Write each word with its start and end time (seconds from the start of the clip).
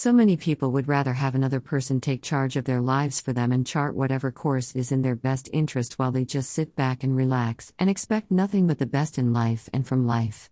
So 0.00 0.12
many 0.12 0.36
people 0.36 0.70
would 0.70 0.86
rather 0.86 1.14
have 1.14 1.34
another 1.34 1.58
person 1.58 2.00
take 2.00 2.22
charge 2.22 2.54
of 2.54 2.66
their 2.66 2.80
lives 2.80 3.20
for 3.20 3.32
them 3.32 3.50
and 3.50 3.66
chart 3.66 3.96
whatever 3.96 4.30
course 4.30 4.76
is 4.76 4.92
in 4.92 5.02
their 5.02 5.16
best 5.16 5.50
interest 5.52 5.98
while 5.98 6.12
they 6.12 6.24
just 6.24 6.50
sit 6.50 6.76
back 6.76 7.02
and 7.02 7.16
relax 7.16 7.72
and 7.80 7.90
expect 7.90 8.30
nothing 8.30 8.68
but 8.68 8.78
the 8.78 8.86
best 8.86 9.18
in 9.18 9.32
life 9.32 9.68
and 9.72 9.88
from 9.88 10.06
life. 10.06 10.50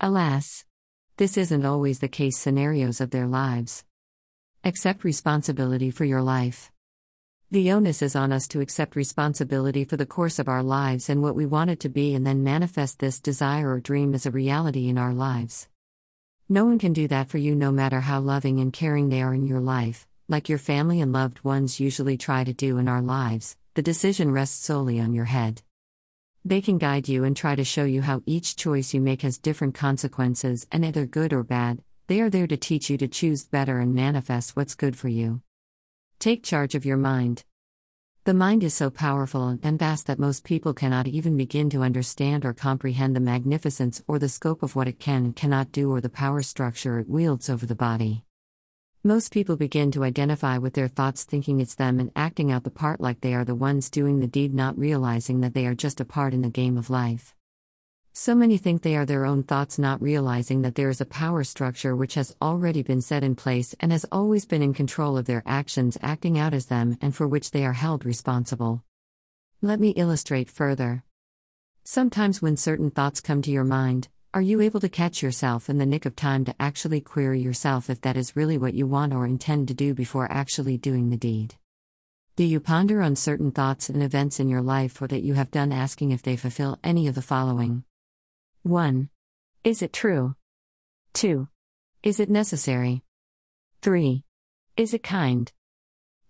Alas, 0.00 0.64
this 1.16 1.36
isn't 1.36 1.64
always 1.64 1.98
the 1.98 2.06
case 2.06 2.38
scenarios 2.38 3.00
of 3.00 3.10
their 3.10 3.26
lives. 3.26 3.84
Accept 4.62 5.02
responsibility 5.02 5.90
for 5.90 6.04
your 6.04 6.22
life. 6.22 6.70
The 7.50 7.72
onus 7.72 8.02
is 8.02 8.14
on 8.14 8.30
us 8.30 8.46
to 8.46 8.60
accept 8.60 8.94
responsibility 8.94 9.84
for 9.84 9.96
the 9.96 10.06
course 10.06 10.38
of 10.38 10.48
our 10.48 10.62
lives 10.62 11.10
and 11.10 11.22
what 11.24 11.34
we 11.34 11.44
want 11.44 11.70
it 11.70 11.80
to 11.80 11.88
be 11.88 12.14
and 12.14 12.24
then 12.24 12.44
manifest 12.44 13.00
this 13.00 13.18
desire 13.18 13.68
or 13.68 13.80
dream 13.80 14.14
as 14.14 14.26
a 14.26 14.30
reality 14.30 14.88
in 14.88 14.96
our 14.96 15.12
lives. 15.12 15.66
No 16.52 16.64
one 16.64 16.80
can 16.80 16.92
do 16.92 17.06
that 17.06 17.28
for 17.28 17.38
you 17.38 17.54
no 17.54 17.70
matter 17.70 18.00
how 18.00 18.18
loving 18.18 18.58
and 18.58 18.72
caring 18.72 19.08
they 19.08 19.22
are 19.22 19.32
in 19.32 19.46
your 19.46 19.60
life, 19.60 20.08
like 20.28 20.48
your 20.48 20.58
family 20.58 21.00
and 21.00 21.12
loved 21.12 21.44
ones 21.44 21.78
usually 21.78 22.16
try 22.16 22.42
to 22.42 22.52
do 22.52 22.78
in 22.78 22.88
our 22.88 23.00
lives. 23.00 23.56
The 23.74 23.82
decision 23.82 24.32
rests 24.32 24.64
solely 24.64 24.98
on 24.98 25.14
your 25.14 25.26
head. 25.26 25.62
They 26.44 26.60
can 26.60 26.78
guide 26.78 27.08
you 27.08 27.22
and 27.22 27.36
try 27.36 27.54
to 27.54 27.62
show 27.62 27.84
you 27.84 28.02
how 28.02 28.24
each 28.26 28.56
choice 28.56 28.92
you 28.92 29.00
make 29.00 29.22
has 29.22 29.38
different 29.38 29.76
consequences 29.76 30.66
and 30.72 30.84
either 30.84 31.06
good 31.06 31.32
or 31.32 31.44
bad. 31.44 31.84
They 32.08 32.20
are 32.20 32.30
there 32.30 32.48
to 32.48 32.56
teach 32.56 32.90
you 32.90 32.98
to 32.98 33.06
choose 33.06 33.44
better 33.44 33.78
and 33.78 33.94
manifest 33.94 34.56
what's 34.56 34.74
good 34.74 34.96
for 34.96 35.06
you. 35.06 35.42
Take 36.18 36.42
charge 36.42 36.74
of 36.74 36.84
your 36.84 36.96
mind. 36.96 37.44
The 38.24 38.34
mind 38.34 38.62
is 38.62 38.74
so 38.74 38.90
powerful 38.90 39.58
and 39.62 39.78
vast 39.78 40.06
that 40.06 40.18
most 40.18 40.44
people 40.44 40.74
cannot 40.74 41.06
even 41.06 41.38
begin 41.38 41.70
to 41.70 41.80
understand 41.80 42.44
or 42.44 42.52
comprehend 42.52 43.16
the 43.16 43.20
magnificence 43.20 44.02
or 44.06 44.18
the 44.18 44.28
scope 44.28 44.62
of 44.62 44.76
what 44.76 44.86
it 44.86 44.98
can 44.98 45.24
and 45.24 45.34
cannot 45.34 45.72
do 45.72 45.90
or 45.90 46.02
the 46.02 46.10
power 46.10 46.42
structure 46.42 46.98
it 46.98 47.08
wields 47.08 47.48
over 47.48 47.64
the 47.64 47.74
body. 47.74 48.24
Most 49.02 49.32
people 49.32 49.56
begin 49.56 49.90
to 49.92 50.04
identify 50.04 50.58
with 50.58 50.74
their 50.74 50.86
thoughts, 50.86 51.24
thinking 51.24 51.60
it's 51.60 51.74
them 51.74 51.98
and 51.98 52.12
acting 52.14 52.52
out 52.52 52.64
the 52.64 52.70
part 52.70 53.00
like 53.00 53.22
they 53.22 53.32
are 53.32 53.46
the 53.46 53.54
ones 53.54 53.88
doing 53.88 54.20
the 54.20 54.26
deed, 54.26 54.52
not 54.52 54.78
realizing 54.78 55.40
that 55.40 55.54
they 55.54 55.64
are 55.64 55.74
just 55.74 55.98
a 55.98 56.04
part 56.04 56.34
in 56.34 56.42
the 56.42 56.50
game 56.50 56.76
of 56.76 56.90
life. 56.90 57.34
So 58.12 58.34
many 58.34 58.58
think 58.58 58.82
they 58.82 58.96
are 58.96 59.06
their 59.06 59.24
own 59.24 59.44
thoughts, 59.44 59.78
not 59.78 60.02
realizing 60.02 60.62
that 60.62 60.74
there 60.74 60.90
is 60.90 61.00
a 61.00 61.06
power 61.06 61.44
structure 61.44 61.94
which 61.94 62.14
has 62.14 62.34
already 62.42 62.82
been 62.82 63.00
set 63.00 63.22
in 63.22 63.36
place 63.36 63.74
and 63.78 63.92
has 63.92 64.04
always 64.10 64.44
been 64.44 64.62
in 64.62 64.74
control 64.74 65.16
of 65.16 65.26
their 65.26 65.44
actions, 65.46 65.96
acting 66.02 66.36
out 66.36 66.52
as 66.52 66.66
them, 66.66 66.98
and 67.00 67.14
for 67.14 67.28
which 67.28 67.52
they 67.52 67.64
are 67.64 67.72
held 67.72 68.04
responsible. 68.04 68.82
Let 69.62 69.78
me 69.78 69.90
illustrate 69.90 70.50
further. 70.50 71.04
Sometimes, 71.84 72.42
when 72.42 72.56
certain 72.56 72.90
thoughts 72.90 73.20
come 73.20 73.42
to 73.42 73.50
your 73.50 73.64
mind, 73.64 74.08
are 74.34 74.42
you 74.42 74.60
able 74.60 74.80
to 74.80 74.88
catch 74.88 75.22
yourself 75.22 75.70
in 75.70 75.78
the 75.78 75.86
nick 75.86 76.04
of 76.04 76.16
time 76.16 76.44
to 76.46 76.54
actually 76.60 77.00
query 77.00 77.40
yourself 77.40 77.88
if 77.88 78.00
that 78.00 78.16
is 78.16 78.36
really 78.36 78.58
what 78.58 78.74
you 78.74 78.86
want 78.86 79.12
or 79.12 79.24
intend 79.24 79.68
to 79.68 79.74
do 79.74 79.94
before 79.94 80.30
actually 80.30 80.78
doing 80.78 81.10
the 81.10 81.16
deed? 81.16 81.54
Do 82.36 82.44
you 82.44 82.58
ponder 82.58 83.02
on 83.02 83.16
certain 83.16 83.52
thoughts 83.52 83.88
and 83.88 84.02
events 84.02 84.40
in 84.40 84.48
your 84.48 84.62
life 84.62 85.00
or 85.00 85.06
that 85.06 85.22
you 85.22 85.34
have 85.34 85.50
done 85.50 85.72
asking 85.72 86.10
if 86.10 86.22
they 86.22 86.36
fulfill 86.36 86.78
any 86.82 87.06
of 87.06 87.14
the 87.14 87.22
following? 87.22 87.84
1. 88.64 89.08
Is 89.64 89.80
it 89.80 89.90
true? 89.90 90.34
2. 91.14 91.48
Is 92.02 92.20
it 92.20 92.28
necessary? 92.28 93.02
3. 93.80 94.22
Is 94.76 94.92
it 94.92 95.02
kind? 95.02 95.50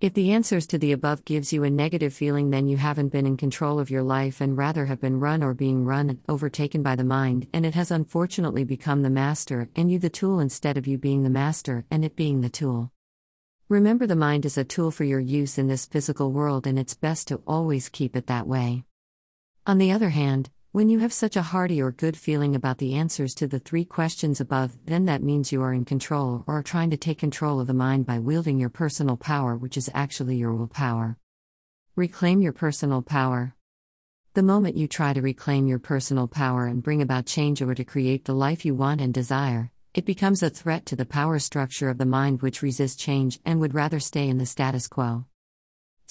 If 0.00 0.14
the 0.14 0.30
answers 0.30 0.68
to 0.68 0.78
the 0.78 0.92
above 0.92 1.24
gives 1.24 1.52
you 1.52 1.64
a 1.64 1.70
negative 1.70 2.14
feeling 2.14 2.50
then 2.50 2.68
you 2.68 2.76
haven't 2.76 3.08
been 3.08 3.26
in 3.26 3.36
control 3.36 3.80
of 3.80 3.90
your 3.90 4.04
life 4.04 4.40
and 4.40 4.56
rather 4.56 4.86
have 4.86 5.00
been 5.00 5.18
run 5.18 5.42
or 5.42 5.54
being 5.54 5.84
run 5.84 6.08
and 6.08 6.20
overtaken 6.28 6.84
by 6.84 6.94
the 6.94 7.02
mind 7.02 7.48
and 7.52 7.66
it 7.66 7.74
has 7.74 7.90
unfortunately 7.90 8.62
become 8.62 9.02
the 9.02 9.10
master 9.10 9.68
and 9.74 9.90
you 9.90 9.98
the 9.98 10.08
tool 10.08 10.38
instead 10.38 10.76
of 10.76 10.86
you 10.86 10.98
being 10.98 11.24
the 11.24 11.30
master 11.30 11.84
and 11.90 12.04
it 12.04 12.14
being 12.14 12.42
the 12.42 12.48
tool. 12.48 12.92
Remember 13.68 14.06
the 14.06 14.14
mind 14.14 14.46
is 14.46 14.56
a 14.56 14.62
tool 14.62 14.92
for 14.92 15.02
your 15.02 15.18
use 15.18 15.58
in 15.58 15.66
this 15.66 15.84
physical 15.84 16.30
world 16.30 16.64
and 16.68 16.78
it's 16.78 16.94
best 16.94 17.26
to 17.26 17.42
always 17.44 17.88
keep 17.88 18.14
it 18.14 18.28
that 18.28 18.46
way. 18.46 18.84
On 19.66 19.78
the 19.78 19.90
other 19.90 20.10
hand, 20.10 20.48
when 20.72 20.88
you 20.88 21.00
have 21.00 21.12
such 21.12 21.34
a 21.34 21.42
hearty 21.42 21.82
or 21.82 21.90
good 21.90 22.16
feeling 22.16 22.54
about 22.54 22.78
the 22.78 22.94
answers 22.94 23.34
to 23.34 23.48
the 23.48 23.58
three 23.58 23.84
questions 23.84 24.40
above, 24.40 24.78
then 24.86 25.04
that 25.06 25.20
means 25.20 25.50
you 25.50 25.60
are 25.62 25.72
in 25.72 25.84
control 25.84 26.44
or 26.46 26.58
are 26.58 26.62
trying 26.62 26.90
to 26.90 26.96
take 26.96 27.18
control 27.18 27.58
of 27.58 27.66
the 27.66 27.74
mind 27.74 28.06
by 28.06 28.20
wielding 28.20 28.60
your 28.60 28.68
personal 28.68 29.16
power, 29.16 29.56
which 29.56 29.76
is 29.76 29.90
actually 29.94 30.36
your 30.36 30.54
willpower. 30.54 31.18
Reclaim 31.96 32.40
your 32.40 32.52
personal 32.52 33.02
power. 33.02 33.56
The 34.34 34.44
moment 34.44 34.76
you 34.76 34.86
try 34.86 35.12
to 35.12 35.20
reclaim 35.20 35.66
your 35.66 35.80
personal 35.80 36.28
power 36.28 36.68
and 36.68 36.84
bring 36.84 37.02
about 37.02 37.26
change 37.26 37.60
or 37.60 37.74
to 37.74 37.84
create 37.84 38.24
the 38.24 38.34
life 38.34 38.64
you 38.64 38.76
want 38.76 39.00
and 39.00 39.12
desire, 39.12 39.72
it 39.92 40.06
becomes 40.06 40.40
a 40.40 40.50
threat 40.50 40.86
to 40.86 40.94
the 40.94 41.04
power 41.04 41.40
structure 41.40 41.88
of 41.88 41.98
the 41.98 42.06
mind 42.06 42.42
which 42.42 42.62
resists 42.62 42.94
change 42.94 43.40
and 43.44 43.58
would 43.58 43.74
rather 43.74 43.98
stay 43.98 44.28
in 44.28 44.38
the 44.38 44.46
status 44.46 44.86
quo. 44.86 45.24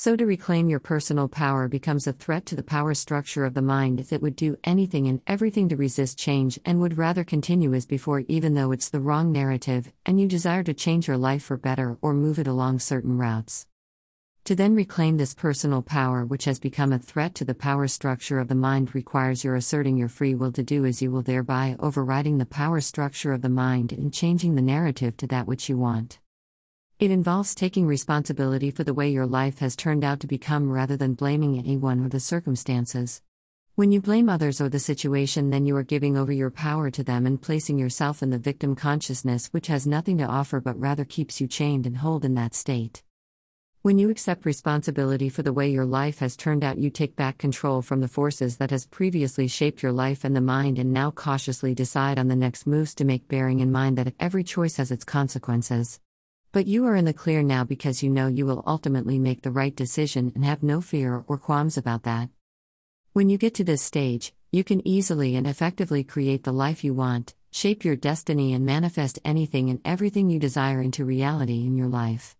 So, 0.02 0.16
to 0.16 0.26
reclaim 0.26 0.70
your 0.70 0.80
personal 0.80 1.28
power 1.28 1.68
becomes 1.68 2.08
a 2.08 2.14
threat 2.14 2.46
to 2.46 2.56
the 2.56 2.64
power 2.64 2.94
structure 2.94 3.44
of 3.44 3.54
the 3.54 3.62
mind 3.62 4.08
it 4.14 4.22
would 4.22 4.38
do 4.38 4.56
anything 4.64 5.10
and 5.10 5.20
everything 5.28 5.68
to 5.68 5.76
resist 5.76 6.18
change 6.18 6.58
and 6.64 6.80
would 6.80 6.98
rather 6.98 7.26
continue 7.26 7.74
as 7.74 7.86
before, 7.86 8.24
even 8.30 8.54
though 8.54 8.72
it's 8.72 8.88
the 8.88 9.02
wrong 9.02 9.34
narrative, 9.34 9.92
and 10.06 10.18
you 10.18 10.26
desire 10.26 10.64
to 10.64 10.74
change 10.74 11.09
your 11.09 11.18
life 11.18 11.44
for 11.44 11.58
better 11.58 11.98
or 12.02 12.14
move 12.14 12.40
it 12.40 12.48
along 12.48 12.80
certain 12.80 13.18
routes. 13.18 13.68
To 14.46 14.56
then 14.56 14.74
reclaim 14.74 15.18
this 15.18 15.34
personal 15.34 15.82
power, 15.82 16.26
which 16.26 16.46
has 16.46 16.62
become 16.62 16.94
a 16.94 16.98
threat 16.98 17.36
to 17.36 17.44
the 17.44 17.54
power 17.54 17.86
structure 17.90 18.40
of 18.40 18.48
the 18.48 18.56
mind, 18.56 18.96
requires 18.96 19.44
your 19.44 19.56
asserting 19.56 19.98
your 19.98 20.08
free 20.08 20.34
will 20.34 20.54
to 20.54 20.64
do 20.64 20.86
as 20.86 21.02
you 21.02 21.12
will, 21.12 21.24
thereby 21.24 21.76
overriding 21.78 22.38
the 22.38 22.46
power 22.46 22.80
structure 22.80 23.34
of 23.34 23.42
the 23.42 23.50
mind 23.50 23.92
and 23.92 24.14
changing 24.14 24.56
the 24.56 24.62
narrative 24.62 25.18
to 25.18 25.28
that 25.28 25.46
which 25.46 25.68
you 25.68 25.78
want. 25.78 26.20
It 27.00 27.12
involves 27.12 27.56
taking 27.56 27.86
responsibility 27.86 28.72
for 28.72 28.84
the 28.84 28.94
way 28.94 29.10
your 29.10 29.26
life 29.26 29.60
has 29.60 29.78
turned 29.78 30.04
out 30.04 30.20
to 30.20 30.28
become 30.28 30.70
rather 30.70 30.98
than 30.98 31.14
blaming 31.14 31.58
anyone 31.58 32.06
or 32.06 32.10
the 32.10 32.20
circumstances. 32.20 33.22
When 33.76 33.94
you 33.94 34.02
blame 34.02 34.28
others 34.28 34.60
or 34.60 34.68
the 34.68 34.80
situation, 34.80 35.50
then 35.50 35.66
you 35.66 35.78
are 35.78 35.84
giving 35.84 36.18
over 36.18 36.34
your 36.34 36.52
power 36.52 36.92
to 36.92 37.02
them 37.02 37.26
and 37.26 37.42
placing 37.42 37.78
yourself 37.80 38.22
in 38.22 38.32
the 38.32 38.38
victim 38.38 38.76
consciousness, 38.76 39.48
which 39.54 39.68
has 39.68 39.88
nothing 39.88 40.18
to 40.18 40.26
offer 40.26 40.59
but 40.59 40.78
rather 40.78 41.06
keeps 41.06 41.40
you 41.40 41.48
chained 41.48 41.86
and 41.86 41.96
hold 41.96 42.26
in 42.26 42.36
that 42.36 42.54
state. 42.54 43.02
When 43.82 43.98
you 43.98 44.09
accept 44.09 44.46
responsibility 44.46 45.30
for 45.30 45.42
the 45.42 45.54
way 45.54 45.72
your 45.72 45.86
life 45.86 46.20
has 46.20 46.36
turned 46.36 46.66
out, 46.66 46.80
you 46.80 46.90
take 46.90 47.16
back 47.16 47.38
control 47.38 47.82
from 47.82 48.02
the 48.02 48.09
forces 48.09 48.58
that 48.58 48.72
has 48.72 48.86
previously 48.86 49.48
shaped 49.48 49.82
your 49.82 49.94
life 49.94 50.26
and 50.26 50.36
the 50.36 50.42
mind 50.42 50.78
and 50.78 50.92
now 50.92 51.12
cautiously 51.12 51.74
decide 51.74 52.20
on 52.20 52.28
the 52.28 52.36
next 52.36 52.68
moves 52.68 52.94
to 52.96 53.06
make 53.06 53.30
bearing 53.30 53.62
in 53.62 53.72
mind 53.72 53.98
that 53.98 54.14
every 54.20 54.44
choice 54.44 54.76
has 54.76 54.92
its 54.92 55.06
consequences. 55.06 56.02
But 56.52 56.66
you 56.66 56.86
are 56.86 56.96
in 56.96 57.06
the 57.06 57.14
clear 57.14 57.44
now 57.44 57.64
because 57.64 58.02
you 58.02 58.10
know 58.10 58.26
you 58.26 58.44
will 58.44 58.64
ultimately 58.66 59.20
make 59.20 59.44
the 59.44 59.52
right 59.52 59.76
decision 59.76 60.32
and 60.34 60.44
have 60.44 60.64
no 60.64 60.82
fear 60.82 61.24
or 61.28 61.38
qualms 61.38 61.78
about 61.78 62.04
that. 62.04 62.30
When 63.14 63.30
you 63.30 63.38
get 63.38 63.54
to 63.56 63.64
this 63.64 63.84
stage, 63.84 64.34
you 64.52 64.64
can 64.64 64.88
easily 64.88 65.36
and 65.36 65.46
effectively 65.46 66.04
create 66.04 66.44
the 66.44 66.52
life 66.52 66.84
you 66.84 66.96
want, 66.96 67.36
shape 67.52 67.86
your 67.86 67.96
destiny, 67.96 68.54
and 68.54 68.66
manifest 68.66 69.20
anything 69.24 69.70
and 69.70 69.80
everything 69.86 70.32
you 70.32 70.40
desire 70.40 70.82
into 70.82 71.06
reality 71.06 71.68
in 71.68 71.78
your 71.78 71.88
life. 71.88 72.36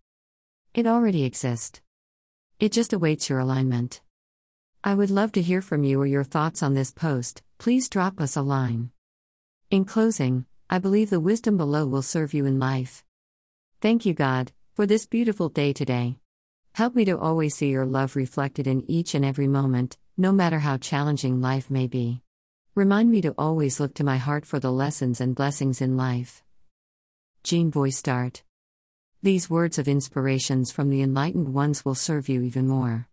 It 0.74 0.88
already 0.88 1.24
exists. 1.24 1.80
It 2.60 2.72
just 2.72 2.94
awaits 2.94 3.30
your 3.30 3.38
alignment. 3.38 4.02
I 4.84 4.96
would 4.96 5.12
love 5.12 5.34
to 5.34 5.42
hear 5.44 5.62
from 5.62 5.84
you 5.84 6.02
or 6.02 6.08
your 6.08 6.24
thoughts 6.24 6.64
on 6.64 6.74
this 6.74 6.92
post, 6.92 7.44
please 7.60 7.88
drop 7.88 8.20
us 8.20 8.36
a 8.36 8.42
line. 8.42 8.90
In 9.70 9.86
closing, 9.86 10.46
I 10.68 10.80
believe 10.80 11.12
the 11.12 11.20
wisdom 11.20 11.58
below 11.58 11.86
will 11.86 12.02
serve 12.02 12.34
you 12.34 12.48
in 12.48 12.58
life. 12.58 13.04
Thank 13.82 14.06
you, 14.06 14.14
God, 14.14 14.52
for 14.74 14.86
this 14.86 15.06
beautiful 15.06 15.48
day 15.48 15.72
today. 15.72 16.18
Help 16.74 16.96
me 16.96 17.06
to 17.06 17.18
always 17.18 17.56
see 17.56 17.70
your 17.70 17.86
love 17.86 18.18
reflected 18.18 18.68
in 18.68 18.84
each 18.92 19.16
and 19.16 19.24
every 19.24 19.48
moment, 19.48 19.98
no 20.18 20.34
matter 20.34 20.60
how 20.60 20.76
challenging 20.76 21.40
life 21.40 21.72
may 21.72 21.88
be. 21.88 22.22
Remind 22.76 23.10
me 23.10 23.22
to 23.22 23.34
always 23.38 23.80
look 23.80 23.94
to 23.94 24.04
my 24.04 24.18
heart 24.18 24.46
for 24.46 24.60
the 24.60 24.70
lessons 24.70 25.22
and 25.22 25.34
blessings 25.34 25.80
in 25.80 25.96
life. 25.96 26.44
Jean 27.42 27.72
Voistart. 27.72 28.42
These 29.24 29.50
words 29.50 29.80
of 29.80 29.88
inspirations 29.88 30.74
from 30.74 30.90
the 30.90 31.02
enlightened 31.02 31.54
ones 31.54 31.86
will 31.86 31.96
serve 31.96 32.28
you 32.28 32.42
even 32.42 32.68
more. 32.68 33.08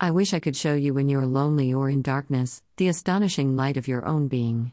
I 0.00 0.10
wish 0.10 0.32
I 0.32 0.40
could 0.40 0.56
show 0.56 0.74
you 0.74 0.94
when 0.94 1.10
you 1.10 1.18
are 1.18 1.26
lonely 1.26 1.74
or 1.74 1.90
in 1.90 2.00
darkness, 2.00 2.62
the 2.78 2.88
astonishing 2.88 3.56
light 3.56 3.76
of 3.76 3.88
your 3.88 4.06
own 4.06 4.28
being. 4.28 4.72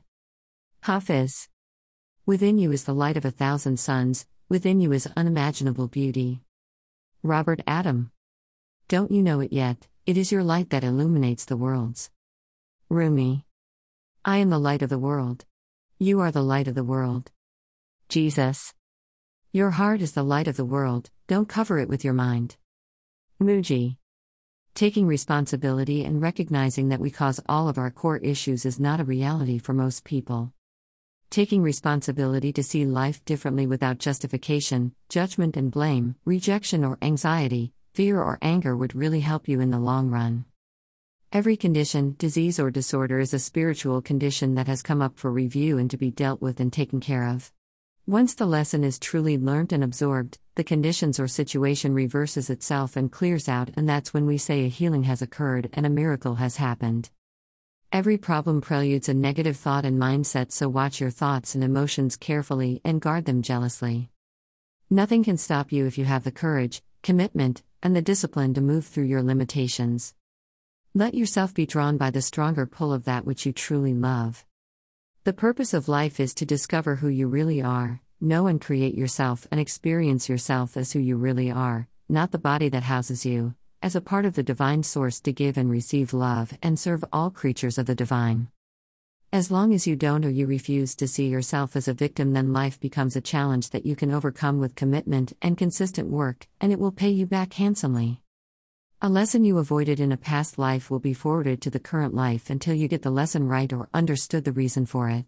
Hafiz. 0.83 1.49
Within 2.25 2.57
you 2.57 2.71
is 2.71 2.85
the 2.85 2.95
light 2.95 3.17
of 3.17 3.25
a 3.25 3.31
thousand 3.31 3.81
suns, 3.81 4.25
Within 4.49 4.81
you 4.81 4.91
is 4.93 5.07
unimaginable 5.15 5.87
beauty. 5.87 6.41
Robert 7.21 7.61
Adam. 7.67 8.11
Don't 8.87 9.11
you 9.11 9.21
know 9.21 9.41
it 9.41 9.53
yet? 9.53 9.87
It 10.07 10.17
is 10.17 10.31
your 10.31 10.43
light 10.43 10.71
that 10.71 10.83
illuminates 10.83 11.45
the 11.45 11.55
worlds. 11.55 12.09
Rumi. 12.89 13.45
I 14.25 14.37
am 14.37 14.49
the 14.49 14.57
light 14.57 14.81
of 14.81 14.89
the 14.89 14.97
world. 14.97 15.45
You 15.99 16.19
are 16.21 16.31
the 16.31 16.41
light 16.41 16.67
of 16.67 16.73
the 16.73 16.83
world. 16.83 17.31
Jesus. 18.07 18.73
Your 19.51 19.69
heart 19.69 20.01
is 20.01 20.13
the 20.13 20.23
light 20.23 20.47
of 20.47 20.57
the 20.57 20.65
world, 20.65 21.11
don't 21.27 21.47
cover 21.47 21.77
it 21.77 21.87
with 21.87 22.03
your 22.03 22.15
mind. 22.15 22.57
Mooji. 23.39 23.97
Taking 24.73 25.05
responsibility 25.05 26.03
and 26.03 26.23
recognizing 26.23 26.89
that 26.89 26.99
we 26.99 27.11
cause 27.11 27.39
all 27.47 27.69
of 27.69 27.77
our 27.77 27.91
core 27.91 28.17
issues 28.17 28.65
is 28.65 28.79
not 28.79 28.99
a 28.99 29.03
reality 29.03 29.59
for 29.59 29.73
most 29.73 30.03
people. 30.03 30.53
Taking 31.29 31.61
responsibility 31.61 32.51
to 32.51 32.63
see 32.63 32.85
life 32.85 33.23
differently 33.23 33.67
without 33.67 33.99
justification, 33.99 34.93
judgment 35.09 35.55
and 35.55 35.69
blame, 35.71 36.15
rejection 36.25 36.83
or 36.83 36.97
anxiety, 37.03 37.71
fear 37.93 38.19
or 38.19 38.39
anger 38.41 38.75
would 38.75 38.95
really 38.95 39.19
help 39.19 39.47
you 39.47 39.59
in 39.59 39.69
the 39.69 39.79
long 39.79 40.09
run. 40.09 40.45
Every 41.31 41.55
condition, 41.55 42.15
disease, 42.17 42.59
or 42.59 42.71
disorder 42.71 43.19
is 43.19 43.35
a 43.35 43.39
spiritual 43.39 44.01
condition 44.01 44.55
that 44.55 44.65
has 44.65 44.81
come 44.81 45.03
up 45.03 45.19
for 45.19 45.31
review 45.31 45.77
and 45.77 45.91
to 45.91 45.97
be 45.97 46.09
dealt 46.09 46.41
with 46.41 46.59
and 46.59 46.73
taken 46.73 46.99
care 46.99 47.27
of. 47.27 47.51
Once 48.07 48.33
the 48.33 48.47
lesson 48.47 48.83
is 48.83 48.97
truly 48.97 49.37
learnt 49.37 49.71
and 49.71 49.83
absorbed, 49.83 50.39
the 50.55 50.63
conditions 50.63 51.19
or 51.19 51.27
situation 51.27 51.93
reverses 51.93 52.49
itself 52.49 52.95
and 52.95 53.11
clears 53.11 53.47
out, 53.47 53.69
and 53.75 53.87
that's 53.87 54.15
when 54.15 54.25
we 54.25 54.39
say 54.39 54.65
a 54.65 54.67
healing 54.67 55.03
has 55.03 55.21
occurred 55.21 55.69
and 55.73 55.85
a 55.85 55.89
miracle 55.89 56.35
has 56.35 56.57
happened. 56.57 57.11
Every 57.91 58.19
problem 58.19 58.61
preludes 58.61 59.09
a 59.09 59.15
negative 59.15 59.57
thought 59.57 59.83
and 59.83 59.99
mindset, 59.99 60.51
so 60.51 60.69
watch 60.69 61.01
your 61.01 61.09
thoughts 61.09 61.55
and 61.55 61.63
emotions 61.63 62.17
carefully 62.17 62.81
and 62.85 63.01
guard 63.01 63.25
them 63.25 63.41
jealously. 63.41 64.11
Nothing 64.91 65.23
can 65.23 65.37
stop 65.37 65.71
you 65.71 65.87
if 65.87 65.97
you 65.97 66.05
have 66.05 66.23
the 66.23 66.31
courage, 66.31 66.83
commitment, 67.01 67.63
and 67.81 67.95
the 67.95 68.01
discipline 68.03 68.53
to 68.53 68.61
move 68.61 68.85
through 68.85 69.05
your 69.05 69.23
limitations. 69.23 70.13
Let 70.93 71.15
yourself 71.15 71.51
be 71.55 71.65
drawn 71.65 71.97
by 71.97 72.11
the 72.11 72.21
stronger 72.21 72.67
pull 72.67 72.93
of 72.93 73.05
that 73.05 73.25
which 73.25 73.47
you 73.47 73.53
truly 73.53 73.95
love. 73.95 74.45
The 75.23 75.33
purpose 75.33 75.73
of 75.73 75.87
life 75.87 76.19
is 76.19 76.35
to 76.35 76.45
discover 76.45 76.97
who 76.97 77.07
you 77.07 77.27
really 77.27 77.59
are, 77.59 78.01
know 78.21 78.45
and 78.45 78.61
create 78.61 78.93
yourself, 78.93 79.47
and 79.49 79.59
experience 79.59 80.29
yourself 80.29 80.77
as 80.77 80.91
who 80.91 80.99
you 80.99 81.17
really 81.17 81.49
are, 81.49 81.87
not 82.07 82.29
the 82.29 82.37
body 82.37 82.69
that 82.69 82.83
houses 82.83 83.25
you, 83.25 83.55
as 83.81 83.95
a 83.95 84.01
part 84.01 84.25
of 84.25 84.33
the 84.33 84.43
divine 84.43 84.83
source 84.83 85.19
to 85.21 85.31
give 85.31 85.57
and 85.57 85.71
receive 85.71 86.13
love 86.13 86.57
and 86.61 86.77
serve 86.77 87.03
all 87.13 87.29
creatures 87.29 87.77
of 87.77 87.85
the 87.85 87.95
divine. 87.95 88.47
As 89.31 89.51
long 89.51 89.73
as 89.73 89.85
you 89.85 89.95
don't 89.95 90.25
or 90.25 90.29
you 90.29 90.47
refuse 90.47 90.95
to 90.95 91.07
see 91.07 91.27
yourself 91.27 91.75
as 91.75 91.87
a 91.87 91.93
victim, 91.93 92.33
then 92.33 92.51
life 92.51 92.79
becomes 92.79 93.15
a 93.15 93.21
challenge 93.21 93.69
that 93.69 93.85
you 93.85 93.95
can 93.95 94.11
overcome 94.11 94.59
with 94.59 94.75
commitment 94.75 95.33
and 95.41 95.57
consistent 95.57 96.09
work, 96.09 96.47
and 96.59 96.71
it 96.71 96.79
will 96.79 96.91
pay 96.91 97.09
you 97.09 97.25
back 97.25 97.53
handsomely. 97.53 98.21
A 99.01 99.07
lesson 99.07 99.45
you 99.45 99.59
avoided 99.59 99.99
in 99.99 100.11
a 100.11 100.17
past 100.17 100.57
life 100.59 100.89
will 100.89 100.99
be 100.99 101.13
forwarded 101.13 101.61
to 101.61 101.69
the 101.69 101.79
current 101.79 102.13
life 102.13 102.49
until 102.49 102.73
you 102.73 102.87
get 102.87 103.03
the 103.03 103.11
lesson 103.11 103.47
right 103.47 103.71
or 103.71 103.87
understood 103.93 104.43
the 104.43 104.51
reason 104.51 104.85
for 104.85 105.09
it. 105.09 105.25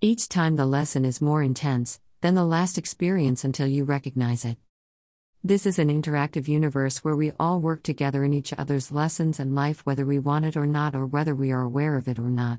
Each 0.00 0.28
time 0.28 0.56
the 0.56 0.66
lesson 0.66 1.04
is 1.04 1.22
more 1.22 1.42
intense 1.42 2.00
than 2.20 2.34
the 2.34 2.44
last 2.44 2.76
experience 2.76 3.44
until 3.44 3.66
you 3.66 3.84
recognize 3.84 4.44
it. 4.44 4.58
This 5.44 5.66
is 5.66 5.78
an 5.78 5.88
interactive 5.88 6.48
universe 6.48 7.04
where 7.04 7.14
we 7.14 7.30
all 7.38 7.60
work 7.60 7.84
together 7.84 8.24
in 8.24 8.34
each 8.34 8.52
other's 8.52 8.90
lessons 8.90 9.38
and 9.38 9.54
life, 9.54 9.86
whether 9.86 10.04
we 10.04 10.18
want 10.18 10.44
it 10.44 10.56
or 10.56 10.66
not, 10.66 10.96
or 10.96 11.06
whether 11.06 11.32
we 11.32 11.52
are 11.52 11.62
aware 11.62 11.96
of 11.96 12.08
it 12.08 12.18
or 12.18 12.28
not. 12.28 12.58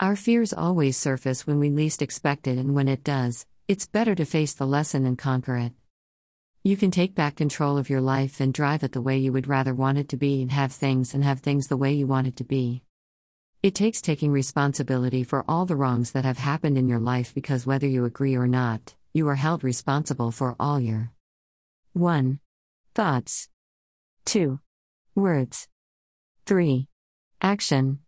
Our 0.00 0.16
fears 0.16 0.54
always 0.54 0.96
surface 0.96 1.46
when 1.46 1.58
we 1.58 1.68
least 1.68 2.00
expect 2.00 2.46
it, 2.46 2.56
and 2.56 2.74
when 2.74 2.88
it 2.88 3.04
does, 3.04 3.46
it's 3.68 3.86
better 3.86 4.14
to 4.14 4.24
face 4.24 4.54
the 4.54 4.66
lesson 4.66 5.04
and 5.04 5.18
conquer 5.18 5.58
it. 5.58 5.72
You 6.62 6.78
can 6.78 6.90
take 6.90 7.14
back 7.14 7.36
control 7.36 7.76
of 7.76 7.90
your 7.90 8.00
life 8.00 8.40
and 8.40 8.54
drive 8.54 8.82
it 8.82 8.92
the 8.92 9.02
way 9.02 9.18
you 9.18 9.30
would 9.32 9.46
rather 9.46 9.74
want 9.74 9.98
it 9.98 10.08
to 10.08 10.16
be, 10.16 10.40
and 10.40 10.52
have 10.52 10.72
things 10.72 11.12
and 11.12 11.22
have 11.22 11.40
things 11.40 11.66
the 11.66 11.76
way 11.76 11.92
you 11.92 12.06
want 12.06 12.26
it 12.26 12.36
to 12.36 12.44
be. 12.44 12.82
It 13.62 13.74
takes 13.74 14.00
taking 14.00 14.32
responsibility 14.32 15.22
for 15.22 15.44
all 15.46 15.66
the 15.66 15.76
wrongs 15.76 16.12
that 16.12 16.24
have 16.24 16.38
happened 16.38 16.78
in 16.78 16.88
your 16.88 16.98
life 16.98 17.34
because 17.34 17.66
whether 17.66 17.86
you 17.86 18.06
agree 18.06 18.36
or 18.36 18.46
not, 18.46 18.94
you 19.12 19.28
are 19.28 19.34
held 19.34 19.62
responsible 19.62 20.30
for 20.30 20.56
all 20.58 20.80
your 20.80 21.10
1. 21.94 22.40
Thoughts. 22.96 23.48
2. 24.24 24.58
Words. 25.14 25.68
3. 26.44 26.88
Action. 27.40 28.00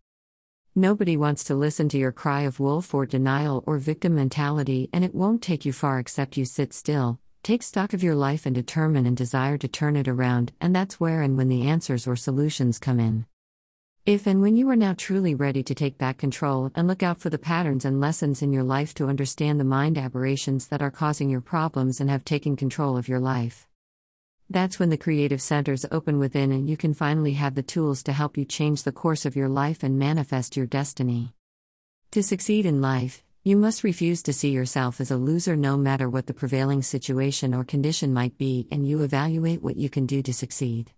Nobody 0.75 1.17
wants 1.17 1.45
to 1.45 1.55
listen 1.55 1.89
to 1.91 1.99
your 1.99 2.11
cry 2.11 2.41
of 2.41 2.59
wolf 2.59 2.93
or 2.93 3.07
denial 3.07 3.63
or 3.65 3.79
victim 3.79 4.17
mentality, 4.17 4.91
and 4.93 5.05
it 5.05 5.15
won't 5.15 5.41
take 5.41 5.65
you 5.65 5.73
far 5.73 6.01
except 6.01 6.37
you 6.37 6.45
sit 6.45 6.75
still, 6.75 7.21
take 7.45 7.63
stock 7.63 7.95
of 7.95 8.03
your 8.03 8.17
life, 8.17 8.45
and 8.45 8.57
determine 8.57 9.07
and 9.07 9.17
desire 9.17 9.57
to 9.57 9.69
turn 9.69 9.95
it 9.95 10.09
around, 10.09 10.53
and 10.61 10.75
that's 10.75 10.99
where 10.99 11.23
and 11.23 11.37
when 11.37 11.49
the 11.49 11.69
answers 11.69 12.09
or 12.09 12.17
solutions 12.17 12.81
come 12.81 12.99
in. 12.99 13.25
If 14.05 14.27
and 14.27 14.43
when 14.43 14.57
you 14.57 14.69
are 14.71 14.75
now 14.75 14.95
truly 14.99 15.37
ready 15.37 15.63
to 15.63 15.77
take 15.77 15.97
back 15.97 16.19
control 16.19 16.73
and 16.75 16.89
look 16.89 17.05
out 17.05 17.21
for 17.21 17.31
the 17.31 17.39
patterns 17.39 17.85
and 17.85 18.01
lessons 18.01 18.43
in 18.43 18.53
your 18.53 18.65
life 18.65 18.95
to 18.95 19.07
understand 19.07 19.61
the 19.61 19.65
mind 19.65 19.97
aberrations 19.97 20.67
that 20.69 20.83
are 20.83 20.91
causing 20.91 21.31
your 21.31 21.41
problems 21.41 22.01
and 22.01 22.11
have 22.11 22.25
taken 22.25 22.57
control 22.57 22.97
of 22.97 23.09
your 23.09 23.21
life. 23.21 23.69
That's 24.49 24.79
when 24.79 24.91
the 24.91 24.97
creative 24.97 25.43
centers 25.43 25.85
open 25.91 26.21
within 26.21 26.53
and 26.53 26.71
you 26.71 26.77
can 26.77 26.95
finally 26.95 27.33
have 27.33 27.57
the 27.57 27.65
tools 27.65 28.05
to 28.05 28.13
help 28.13 28.37
you 28.39 28.45
change 28.45 28.85
the 28.85 28.93
course 28.93 29.27
of 29.27 29.35
your 29.35 29.49
life 29.49 29.83
and 29.83 29.99
manifest 29.99 30.57
your 30.57 30.67
destiny. 30.67 31.33
To 32.13 32.23
succeed 32.23 32.65
in 32.65 32.81
life, 32.81 33.25
you 33.43 33.57
must 33.57 33.83
refuse 33.83 34.23
to 34.23 34.33
see 34.33 34.51
yourself 34.51 35.01
as 35.01 35.11
a 35.11 35.17
loser 35.17 35.57
no 35.57 35.77
matter 35.77 36.09
what 36.09 36.27
the 36.27 36.35
prevailing 36.35 36.83
situation 36.83 37.55
or 37.55 37.65
condition 37.65 38.13
might 38.13 38.39
be, 38.39 38.69
and 38.71 38.87
you 38.87 39.03
evaluate 39.03 39.63
what 39.63 39.77
you 39.77 39.91
can 39.91 40.07
do 40.07 40.23
to 40.23 40.33
succeed. 40.33 40.93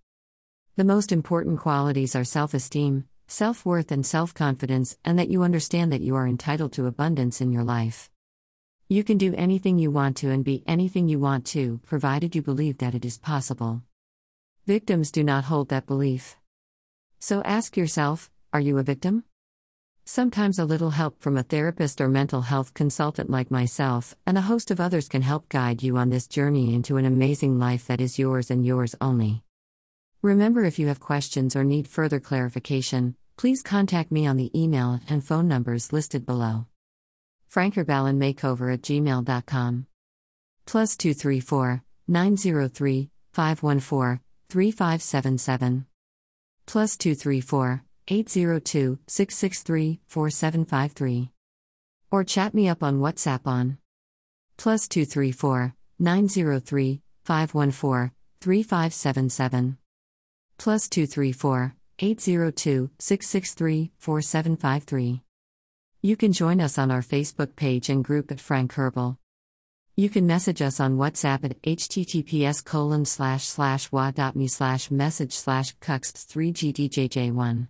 The 0.76 0.84
most 0.84 1.10
important 1.10 1.58
qualities 1.58 2.14
are 2.14 2.24
self 2.24 2.54
esteem, 2.54 3.06
self 3.26 3.66
worth, 3.66 3.90
and 3.90 4.04
self 4.04 4.32
confidence, 4.32 4.96
and 5.04 5.18
that 5.18 5.28
you 5.28 5.42
understand 5.42 5.92
that 5.92 6.00
you 6.00 6.14
are 6.16 6.26
entitled 6.26 6.72
to 6.74 6.86
abundance 6.86 7.40
in 7.40 7.52
your 7.52 7.64
life. 7.64 8.10
You 8.90 9.04
can 9.04 9.18
do 9.18 9.34
anything 9.34 9.78
you 9.78 9.90
want 9.90 10.16
to 10.18 10.30
and 10.30 10.42
be 10.42 10.64
anything 10.66 11.08
you 11.08 11.18
want 11.18 11.44
to, 11.48 11.78
provided 11.84 12.34
you 12.34 12.40
believe 12.40 12.78
that 12.78 12.94
it 12.94 13.04
is 13.04 13.18
possible. 13.18 13.82
Victims 14.66 15.10
do 15.10 15.22
not 15.22 15.44
hold 15.44 15.68
that 15.68 15.84
belief. 15.84 16.38
So 17.18 17.42
ask 17.42 17.76
yourself 17.76 18.30
are 18.50 18.60
you 18.60 18.78
a 18.78 18.82
victim? 18.82 19.24
Sometimes 20.06 20.58
a 20.58 20.64
little 20.64 20.88
help 20.88 21.20
from 21.20 21.36
a 21.36 21.42
therapist 21.42 22.00
or 22.00 22.08
mental 22.08 22.40
health 22.40 22.72
consultant 22.72 23.28
like 23.28 23.50
myself, 23.50 24.16
and 24.26 24.38
a 24.38 24.48
host 24.48 24.70
of 24.70 24.80
others 24.80 25.06
can 25.06 25.20
help 25.20 25.50
guide 25.50 25.82
you 25.82 25.98
on 25.98 26.08
this 26.08 26.26
journey 26.26 26.72
into 26.72 26.96
an 26.96 27.04
amazing 27.04 27.58
life 27.58 27.86
that 27.88 28.00
is 28.00 28.18
yours 28.18 28.50
and 28.50 28.64
yours 28.64 28.94
only. 29.02 29.42
Remember, 30.22 30.64
if 30.64 30.78
you 30.78 30.86
have 30.86 30.98
questions 30.98 31.54
or 31.54 31.62
need 31.62 31.86
further 31.86 32.20
clarification, 32.20 33.16
please 33.36 33.60
contact 33.60 34.10
me 34.10 34.26
on 34.26 34.38
the 34.38 34.50
email 34.58 34.98
and 35.10 35.22
phone 35.22 35.46
numbers 35.46 35.92
listed 35.92 36.24
below 36.24 36.64
frankerballenmakeover 37.50 38.74
at 38.74 38.82
gmail.com. 38.82 39.86
Plus 40.66 40.96
234 40.96 41.82
903 42.06 43.10
514 43.32 44.20
3577. 44.50 45.86
Plus 46.66 46.96
234 46.96 47.82
802 48.08 48.98
663 49.06 50.00
4753. 50.06 51.30
Or 52.10 52.24
chat 52.24 52.54
me 52.54 52.68
up 52.68 52.82
on 52.82 53.00
WhatsApp 53.00 53.46
on 53.46 53.78
plus 54.56 54.88
234 54.88 55.74
903 55.98 57.00
514 57.24 58.10
3577. 58.40 59.78
Plus 60.58 60.88
234 60.88 61.74
802 62.00 62.90
663 62.98 63.92
4753. 63.98 65.22
You 66.00 66.16
can 66.16 66.32
join 66.32 66.60
us 66.60 66.78
on 66.78 66.92
our 66.92 67.02
Facebook 67.02 67.56
page 67.56 67.88
and 67.88 68.04
group 68.04 68.30
at 68.30 68.38
Frank 68.38 68.72
Herbal. 68.74 69.18
You 69.96 70.08
can 70.08 70.28
message 70.28 70.62
us 70.62 70.78
on 70.78 70.96
WhatsApp 70.96 71.42
at 71.42 71.60
https 71.62 72.64
colon 72.64 73.04
slash 73.04 73.44
slash 73.44 73.90
wa.me 73.90 74.46
slash 74.46 74.92
message 74.92 75.32
slash 75.32 75.76
cuxt 75.78 76.24
3gdjj1. 76.30 77.66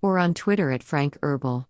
Or 0.00 0.16
on 0.20 0.32
Twitter 0.32 0.70
at 0.70 0.84
Frank 0.84 1.18
Herbal. 1.24 1.66